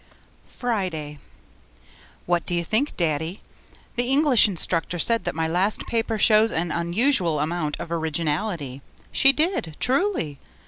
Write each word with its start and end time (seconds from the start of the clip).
Friday 0.47 1.19
What 2.25 2.43
do 2.47 2.55
you 2.55 2.63
think, 2.63 2.97
Daddy? 2.97 3.39
The 3.97 4.09
English 4.09 4.47
instructor 4.47 4.97
said 4.97 5.25
that 5.25 5.35
my 5.35 5.47
last 5.47 5.85
paper 5.85 6.17
shows 6.17 6.51
an 6.51 6.71
unusual 6.71 7.39
amount 7.39 7.79
of 7.79 7.91
originality. 7.91 8.81
She 9.11 9.31
did, 9.31 9.77
truly. 9.79 10.39